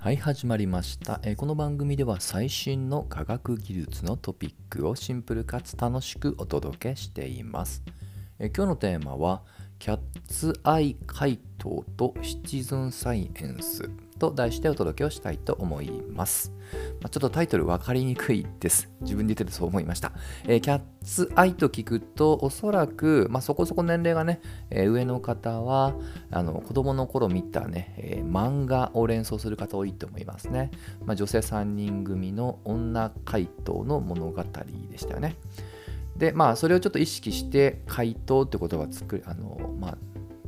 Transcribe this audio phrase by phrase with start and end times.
[0.00, 7.82] はい始まりました、えこの番組では最新の科学技術のトピックをシンプルかつ楽しくお届けしています、
[8.38, 9.42] え今日のテーマは
[9.78, 13.88] キャッツアイ回答とシチズンサイエンス
[14.18, 16.52] と題してお届けをしたいと思います、
[17.00, 20.12] まあちょっとタイトル分かりにくいです自分で言っててそう思いました、
[20.48, 25.94] えーキャッツアイと聞くとおそらく、まあ、そこそこ年齢がね、えー上の方は
[26.32, 30.72] あの子供の頃見たね、えー漫画を連想する方多いと思いますね。
[31.04, 34.42] まあ、女性3人組の女怪盗の物語
[34.90, 35.36] でしたよね。
[36.18, 39.98] で、まあ、それをちょっと意識して怪盗って言葉を作、あの、まあ、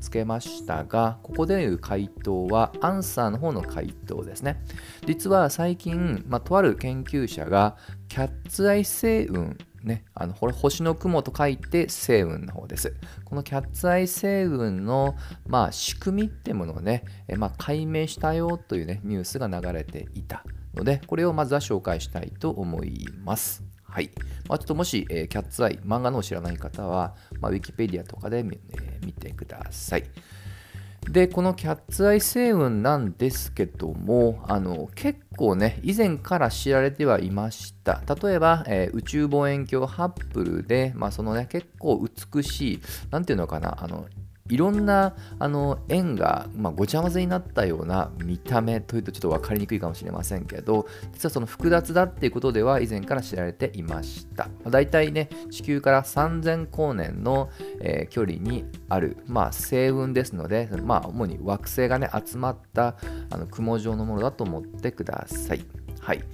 [0.00, 4.60] つけましたが、ここでいう回答はアンサーの方の回答ですね。
[5.06, 7.76] 実は最近、まあ、とある研究者が
[8.08, 9.54] キャッツアイ星雲
[9.84, 12.94] ね、あのこれ星の雲と書いて星雲の方です。
[13.24, 15.16] このキャッツアイ星雲の、
[15.46, 23.71] まあ、仕組みってものをね、えまあ、解明したよという、ね、ニュースが流れていたので、これをまずは紹介したいと思います。
[23.92, 24.10] はい。
[24.48, 30.04] まあ、ちょっともし、えーキャッツアイ、漫画のを知らない方は、まあ、ウィキペディアとかで見,、えー見てください。
[31.10, 42.00] でこのキャッツアイ星雲なんですけどもあの結構ね以前から知られてはいました例えば、えー宇宙望遠鏡ハッブルで、まあ、そのね結構
[42.34, 44.06] 美しいなんていうのかなあの
[44.48, 62.96] いろんなあの円が、まあ、ごちゃ混ぜになったような見た目というとちょっと分かりにくいかもしれませんけど実はその複雑だっていうことでは以前から知られていました、まあ、大体ね地球から3000光年の、えー距離にある、まあ、星雲ですので、まあ、主に惑星がね集まった
[63.30, 65.64] あの雲状のものだと思ってください。
[66.00, 66.24] はい、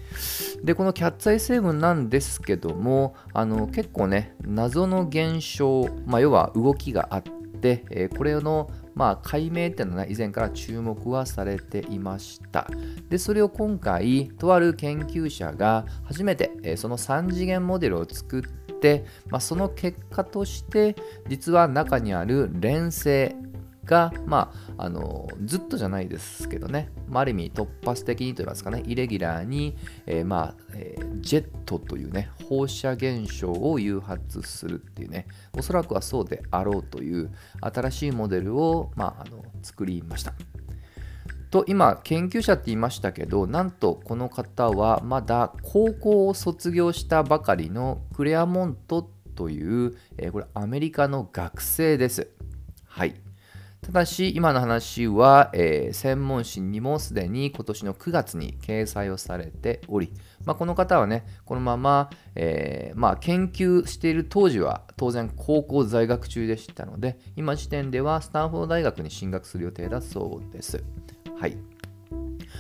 [0.65, 12.69] でこのキャッツアイ成分なんですけどもあの結構ね謎の現象、まあ、要は動きがあって、でえこれの、まあ、解明っていうのは、ね、以前から注目はされていました。
[13.09, 20.97] でそれを今回とある研究者が初めて、えその3次元モデルを作って、まあ、その結果として
[21.29, 23.35] 実は中にある連星
[23.89, 29.77] が、まあ、あのずっとじゃないですけどね、まあ、ある意味突発的にといいますかね、イレギュラーに、
[30.07, 40.35] えーまあえージェットというね、放射現象を誘発するっていうね、おそらくはそうであろうという新しいモデルを、まあ、あの作りました。
[41.51, 52.29] と今研究者って言いましたけどなんとこの方はまだ高校を卒業したばかりのクレアモントという、えーこれアメリカの学生です。
[52.87, 53.15] はい。
[53.81, 60.13] ただし今の話は、えー専門誌にもすでに今年の9月に掲載をされており、
[60.45, 70.83] まあ、この方はねこのまま、えーまあ、研究している当時は当然高校在学中でしたので今時点ではスタンフォード大学に進学する予定だそうです。
[71.39, 71.57] はい。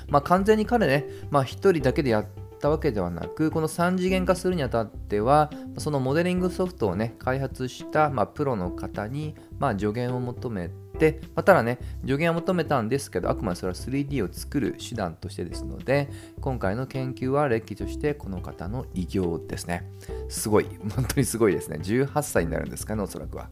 [0.08, 2.26] まあ、完全に彼ね、まあ、1人だけでやっ
[2.58, 16.08] たわけではなく、この3次元化するにあたっては、そのモデリングソフトをね、開発した、まあ、プロの方に、まあ、助言を求めて、まあ、ただね、助言を求めたんですけど、あくまでそれは 3D を作る手段としてですので、
[16.40, 19.88] 今回の研究は歴としてこの方の偉業ですね。
[20.28, 21.78] すごい、本当にすごいですね。
[21.82, 23.48] 18歳になるんですかね、おそらくは。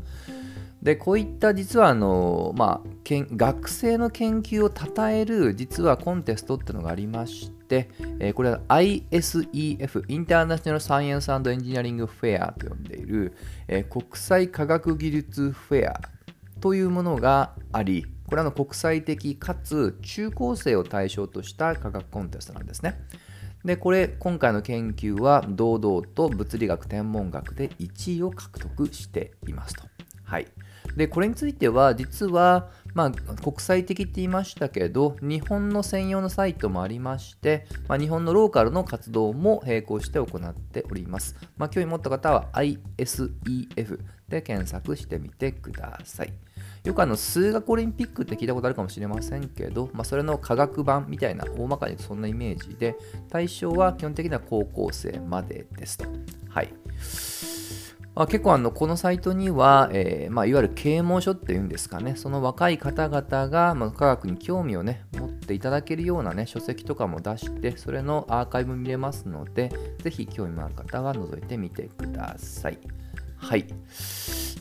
[0.86, 13.34] でこういった実はあの、まあ、けん学生の研究を称える実はコンテストっていうのがありまして、えーこれは ISEF インターナショナルサイエンスエンジニアリングフェアと呼んでいる、
[13.66, 16.00] えー国際科学技術フェア
[16.60, 23.00] というものがありこれはの国際的かつ中高生を対象とした科学コンテストなんですね。
[23.64, 29.82] でこれ今回の研究は堂々と物理学天文学で1位を獲得していますと。
[30.22, 30.46] はい、
[30.96, 41.36] でこれについては実は、まあ、国際的って言いましたけど日本の専用のサイトもありまして、まあ、日本のローカルの活動も並行して行っております。
[41.56, 46.32] まあ、興味持った方は ISEF で検索してみてください。
[46.84, 52.96] よくあの数学オリンピックって聞いたことあるかもしれませんけど、まあ、それの科学版みたいな大まかにそんなイメージで
[53.28, 56.06] 対象は基本的には高校生までですと。
[56.48, 56.72] はい
[58.16, 69.70] まあ、結構あのこのサイトには、えーまあ、いわゆる啓蒙書っていうんですかねその若い方々が、まあ、科学に興味をね持っていただけるようなね書籍とかも出してそれのアーカイブ見れますので
[70.02, 72.78] ぜひ興味のある方は覗いてみてください。
[73.36, 73.66] はい。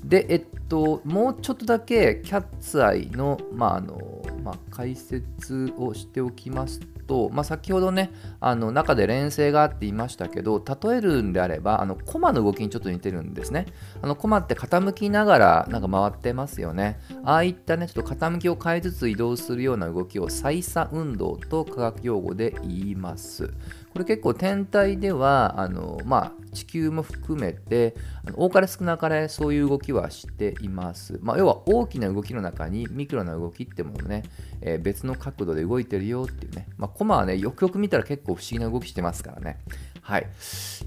[0.04, 13.68] で、えっと、もうちょっとだけキャッツアイの,、まああのまあ、解説をしておきますと、まあ、先ほどねあの中で連成があって言いましたけど例えるんであればあのコマの動きにちょっと似てるんですね。
[14.02, 17.00] あのコマって傾きながらなんか回ってますよね。
[17.24, 23.54] ああいったねちょっと傾きを変えつつ移動するような動きを再差運動と科学用語で言います。
[23.96, 27.96] これ結構天体ではあの、まあ、地球も含めて
[28.36, 34.24] 多かれ少なかれそういう動きはしています、まあ、要は大きな動きの中にミクロな動きってものね、
[34.60, 39.60] えー、別の角度で動いてるよっていうね、まあ、コマはねよくよく見たら結構不思議な動きしてますからね。
[40.08, 40.28] はい、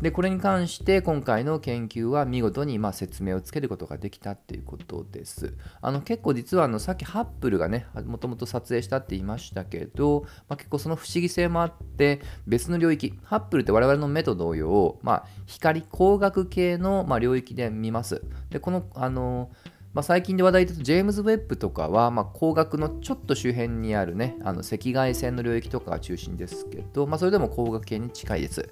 [0.01, 5.55] でこれに関して今回の研究は見事にま説明をつけることができたっていうことです。
[5.83, 18.23] あの結構実はあのさっきハッブルがねもともと撮影したって言いましたけど、まあ、結構その不思議性もあって別の領域ハッブルって我々の目と同様、まあ、光光学系のま領域で見ます。
[18.51, 19.51] でこのあの
[19.95, 28.69] まあ、最近で話題だとジェームズ・ウェッブとかは、まあ、光学のちょっと周辺にあるねあの赤外線の領域とかが中心ですけど、まあ、それでも光学系に近いです。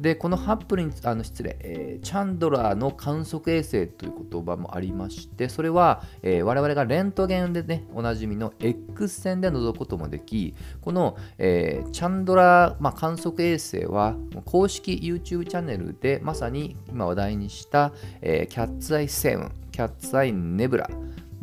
[0.00, 20.88] でこのハッブルにあの失礼、えー、チャンドラーの観測衛星という言葉もありましてそれは、えー、我々がレントゲンでねおなじみの X 線で覗くこともできこの、えー、チャンドラー、まあ、観測衛星は公式 YouTube チャンネルでまさに今話題にした、えー、キャッツアイセウンキャッツアイネブラ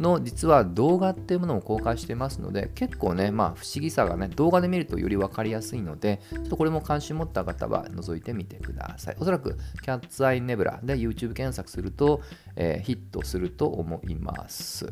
[0.01, 9.15] の実は動画っていうものを公開してますので結構ねまあ不思議さがね動画で見るとより分かりやすいのでちょっとこれも関心持った方は覗いてみてください。
[9.19, 12.21] おそらくキャッツアイネブラで YouTube 検索すると、
[12.56, 14.92] えー、ヒットすると思います。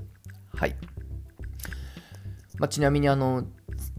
[0.53, 0.75] はい。
[2.57, 3.45] まあ、ちなみにあの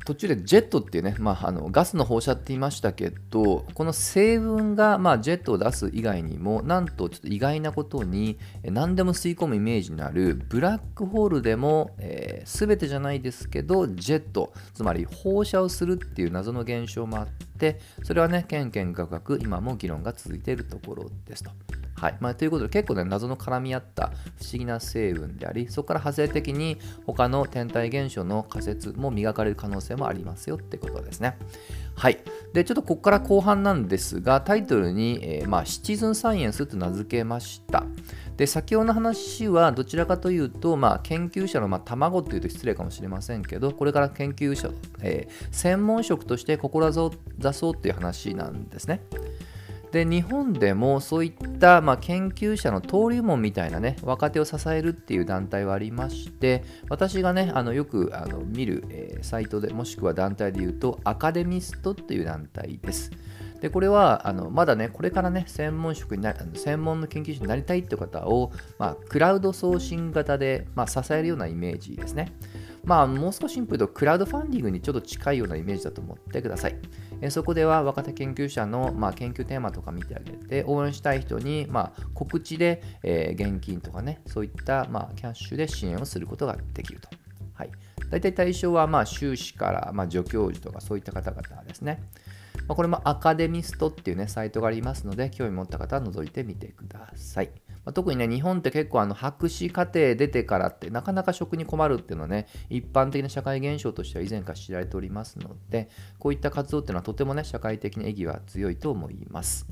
[0.04, 21.50] 途中でジェットっていうね、まあ、あのガスの放射って言いましたけどこの成分が、まあ、ジェットを出す以外にもなんとちょっと意外なことに何でも吸い込むイメージのあるブラックホールでも、えー、全てじゃないですけどジェットつまり放射をするっていう謎の現象もあってそれはねけんけんがく今も議論が続いているところですと。
[22.00, 31.36] はいまあ、ということで結構ね謎の絡み合った不思議な成分でありそこから派生的に他の天体現象の仮説も磨かれる可能性もありますよってことですね。
[31.94, 32.18] はい。
[32.54, 37.84] で、ちょっとここから後半なんですが、タイトルに、えー、まあ、シチズンサイエンスと名付けました。
[38.38, 44.70] で、先ほどの話はどちらかというと、まあ、研究者の、まあ、卵というと失礼かもしれませんけど、これから研究者、
[45.02, 47.10] えー、専門職として志
[47.52, 49.02] そうっていう話なんですね。
[49.92, 63.10] で日本でもそういった、まあ、研究者の登竜門みたいなね若手を支えるっていう団体はありまして私がねあのよくあの見る、えー、サイトでもしくは団体で言うとアカデミストっていう団体です。
[63.60, 72.32] でこれはあのまだねこれからね専門職にな専門の研究者になりたいって方を、まあ、クラウド送信型で、まあ、支えるようなイメージですね。
[72.82, 76.76] まあもう少しシンプルとクラウドファンディングにちょっと近いようなイメージだと思ってください。
[77.20, 87.08] えそこでは若手研究者の、まあ、研究テーマとか見てあげて、応援したい人に、まあ、告知で、えー、現金とかね、そういった、まあ、キャッシュで支援をすることができると。
[87.54, 87.70] はい、
[88.08, 92.02] 大体対象は、まあ、修士から、まあ、助教授とかそういった方々ですね。
[92.70, 97.50] まあ、これもアカデミストっていうね、サイトがありますので、興味持った方は覗いてみてください。
[97.84, 105.88] まあ、特にね、日本って結構あの博士課程出てからってなかなか職に困るっていうのはね、一般的な社会現象としては以前から知られておりますので、
[106.20, 109.66] こういった活動っていうのはとてもね、社会的な意義は強いと思います。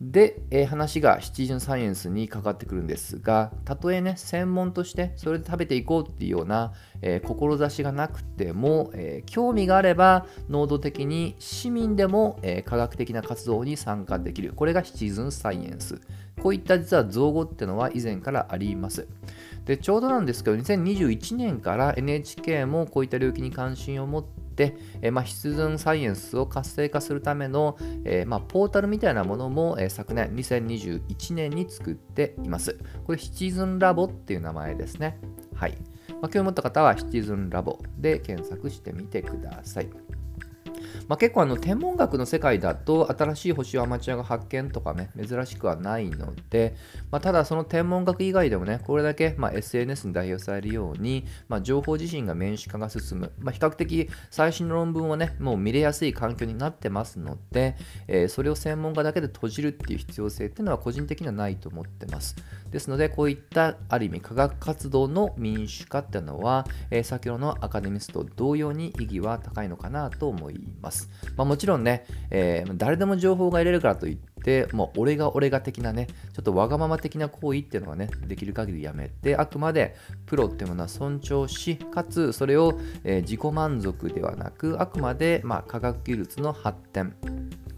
[0.00, 14.52] で、え、話がシチズンサイエンスにかかってくるんですが、たとえね、専門としてそれで食べていこうっていうような、えー、志がなくても、えー、興味があれば、能動的に市民でも、え科学的な活動に参加できる。
[14.52, 16.00] これがシチズンサイエンス。
[16.42, 19.06] こういった実は造語っていうのは以前からあります。
[19.64, 24.43] で、ちょうどなんですけど、2021年から NHK もこういった領域に関心を持って、
[25.02, 32.78] え、まあ、シチズンサイエンスを活性化するための、え、まあ、ポータルみたいなものも、え、昨年2021年に作っています。
[33.04, 35.18] これシチズンラボっていう名前ですね。
[35.54, 35.76] はい。
[36.20, 39.88] まあ、興味持った方はシチズンラボで検索してみてください。
[41.08, 46.74] まあ、結構あの天文学の世界だと新しい星をアマチュアが発見とかね珍しくはないので、
[47.10, 57.76] まあ、ただその天文学以外でもねこれだけま SNS に代表されるように、まあ、情報自身が民主化が進む、ま比較的最新の論文はねもう見れやすい環境になってますので、
[58.08, 62.36] えー、それを専門家だけで閉じるっていう必要性っていうのは個人的にはないと思ってます。
[62.70, 70.83] ですのでこういったある意味科学活動の民主化っていうのは、えー、先ほどのアカデミスト同様に意義は高いのかなと思います。
[70.84, 71.08] ます。
[71.36, 87.14] まあ、もちろんね、えー、誰でも情報が得れるからといって、もう俺が俺が的なね、ちょっとわがまま的な行為っていうのはね、できる限りやめて、あくまでプロっていうものは尊重し、かつそれを、えー、自己満足ではなく、あくまで、まあ、科学技術の発展、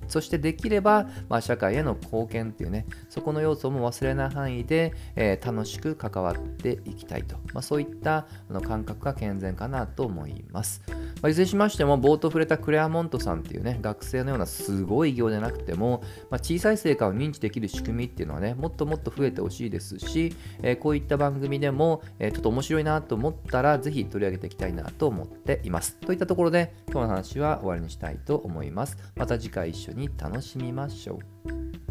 [0.09, 10.83] そしてできれば、まあ、社会への貢献っていうね、そこの要素も忘れない範囲で、えー、楽しく関わっていきたいと、まあ、そういったあの感覚が健全かなと思います。
[11.23, 25.97] まあ、いずれしましても、冒頭触れたクレアモントさんっていうね、学生のようなすごい偉業でなくても、まあ、小さい成果を認知できる仕組みっていうのはね、もっともっと増えてほしいですし、えー、こういった番組でも、えー、ちょっと面白いなと思ったら、ぜひ取り上げていきたいなと思っています。
[25.97, 28.97] といったところで、今日の話は終わりにしたいと思います。
[29.17, 31.86] また次回一緒にに楽しみましょう。